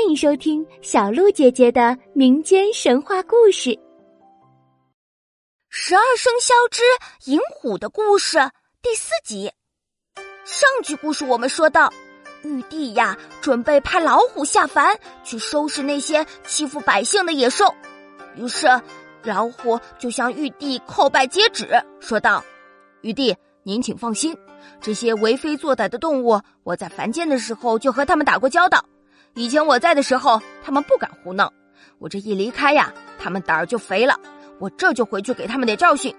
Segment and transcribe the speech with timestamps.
[0.00, 3.68] 欢迎收听小鹿姐姐的民间神话故事
[5.68, 6.82] 《十二生肖之
[7.30, 8.38] 银虎的故事》
[8.80, 9.52] 第四集。
[10.46, 11.92] 上集故事我们说到，
[12.42, 17.74] 玉帝呀准备派老虎下凡去收拾那些欺负百姓的野兽，
[18.36, 18.66] 于是
[19.22, 21.68] 老虎就向玉帝叩拜接旨，
[22.00, 22.42] 说道
[23.02, 24.34] ：“玉帝，您请放心，
[24.80, 28.82] 这些为非作歹的动物，我在凡间的时候就和他们打过交道。”
[29.34, 31.52] 以前我在的时候，他们不敢胡闹。
[31.98, 34.18] 我这一离开呀，他们胆儿就肥了。
[34.58, 36.14] 我这就回去给他们点教训。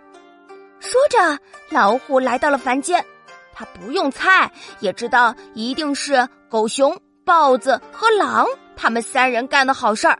[0.80, 1.40] 说着，
[1.70, 3.06] 老虎来到了凡间。
[3.54, 10.18] 他不用猜，也知道一定是狗熊、豹子和狼他们三人干的好事儿。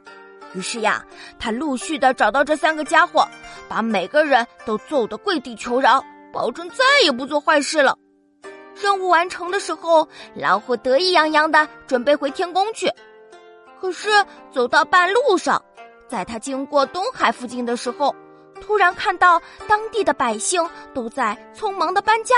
[0.54, 1.04] 于是呀，
[1.38, 3.26] 他陆续的找到这三个家伙，
[3.68, 7.96] 把每个人都揍得跪地求饶，保证再也不做坏事了。
[8.82, 12.90] 任务完成的时候，老虎得意洋洋的准备回天宫去。
[13.80, 14.10] 可是
[14.50, 15.62] 走到半路上，
[16.08, 18.12] 在他经过东海附近的时候，
[18.60, 22.34] 突然看到当地的百姓都在匆忙的搬家。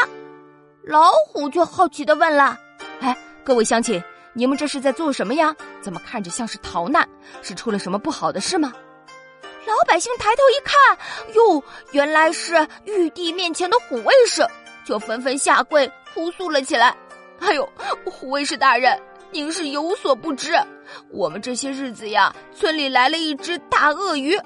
[0.83, 2.59] 老虎就好奇的问了
[3.01, 4.03] ：“哎，各位乡亲，
[4.35, 5.57] 你们这是在做什么呀？
[5.81, 7.09] 怎么看着像是逃难？
[7.41, 8.71] 是出了什么不好的事吗？”
[9.67, 10.99] 老百姓抬头一看，
[11.35, 14.47] 哟，原来是玉帝面前的虎卫士，
[14.85, 15.91] 就纷纷下跪。
[16.15, 16.97] 哭诉了起来
[17.41, 17.69] ：“哎呦，
[18.05, 18.97] 护卫士大人，
[19.33, 20.53] 您是有所不知，
[21.11, 24.39] 我们这些日子呀，村里来了一只大鳄鱼，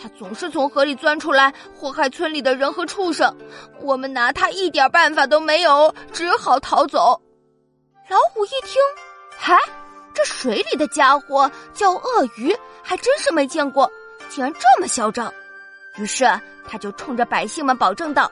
[0.00, 3.36] 它总是从河里钻出来祸害村里的人和畜生，
[3.80, 7.20] 我们拿它一点办法都没有，只好逃走。”
[8.08, 8.80] 老虎一听，
[9.36, 9.58] 嗨，
[10.14, 13.90] 这水里的家伙叫鳄鱼，还真是没见过，
[14.28, 15.34] 竟然这么嚣张。
[15.96, 16.24] 于是
[16.68, 18.30] 他就冲着百姓们保证道：“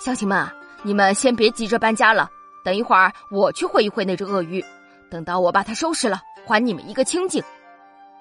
[0.00, 0.44] 乡亲们。”
[0.86, 2.30] 你们先别急着搬家了，
[2.62, 4.64] 等一会儿我去会一会那只鳄鱼，
[5.10, 7.42] 等到我把它收拾了，还你们一个清净。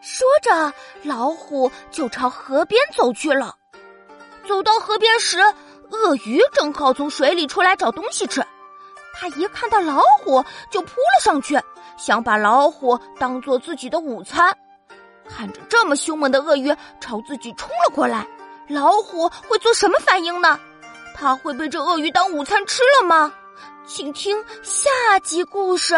[0.02, 3.55] 说着，老虎就朝河边走去了。
[4.47, 5.38] 走到河边时，
[5.91, 8.44] 鳄鱼正好从水里出来找东西吃，
[9.13, 11.62] 他一看到老虎就扑了上去，
[11.97, 14.51] 想把老虎当做自己的午餐。
[15.29, 18.25] 看着这么凶猛的鳄鱼朝自己冲了过来，
[18.68, 20.59] 老虎会做什么反应呢？
[21.15, 23.33] 他会被这鳄鱼当午餐吃了吗？
[23.87, 24.89] 请听下
[25.23, 25.95] 集故事。